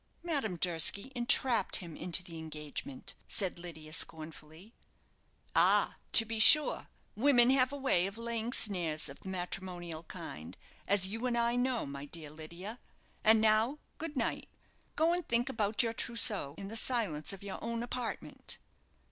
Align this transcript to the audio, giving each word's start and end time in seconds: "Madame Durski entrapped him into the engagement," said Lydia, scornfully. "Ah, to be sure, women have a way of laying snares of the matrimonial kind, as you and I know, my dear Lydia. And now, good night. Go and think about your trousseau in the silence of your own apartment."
"Madame 0.23 0.55
Durski 0.55 1.11
entrapped 1.13 1.75
him 1.75 1.95
into 1.95 2.23
the 2.23 2.39
engagement," 2.39 3.13
said 3.27 3.59
Lydia, 3.59 3.93
scornfully. 3.93 4.73
"Ah, 5.55 5.97
to 6.11 6.25
be 6.25 6.39
sure, 6.39 6.87
women 7.15 7.51
have 7.51 7.71
a 7.71 7.77
way 7.77 8.07
of 8.07 8.17
laying 8.17 8.51
snares 8.51 9.09
of 9.09 9.19
the 9.19 9.29
matrimonial 9.29 10.01
kind, 10.01 10.57
as 10.87 11.05
you 11.05 11.27
and 11.27 11.37
I 11.37 11.55
know, 11.55 11.85
my 11.85 12.05
dear 12.05 12.31
Lydia. 12.31 12.79
And 13.23 13.39
now, 13.41 13.77
good 13.99 14.17
night. 14.17 14.49
Go 14.95 15.13
and 15.13 15.27
think 15.27 15.49
about 15.49 15.83
your 15.83 15.93
trousseau 15.93 16.55
in 16.57 16.67
the 16.67 16.75
silence 16.75 17.31
of 17.31 17.43
your 17.43 17.63
own 17.63 17.83
apartment." 17.83 18.57